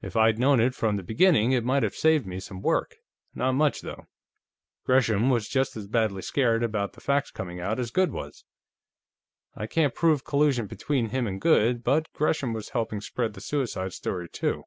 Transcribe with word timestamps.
"If 0.00 0.16
I'd 0.16 0.40
known 0.40 0.58
it 0.58 0.74
from 0.74 0.96
the 0.96 1.04
beginning, 1.04 1.52
it 1.52 1.62
might 1.64 1.84
have 1.84 1.94
saved 1.94 2.26
me 2.26 2.40
some 2.40 2.62
work. 2.62 2.96
Not 3.32 3.52
much, 3.52 3.82
though. 3.82 4.08
Gresham 4.84 5.30
was 5.30 5.46
just 5.48 5.76
as 5.76 5.86
badly 5.86 6.20
scared 6.22 6.64
about 6.64 6.94
the 6.94 7.00
facts 7.00 7.30
coming 7.30 7.60
out 7.60 7.78
as 7.78 7.92
Goode 7.92 8.10
was. 8.10 8.44
I 9.54 9.68
can't 9.68 9.94
prove 9.94 10.24
collusion 10.24 10.66
between 10.66 11.10
him 11.10 11.28
and 11.28 11.40
Goode, 11.40 11.84
but 11.84 12.12
Gresham 12.12 12.52
was 12.52 12.70
helping 12.70 13.00
spread 13.00 13.34
the 13.34 13.40
suicide 13.40 13.92
story, 13.92 14.28
too." 14.28 14.64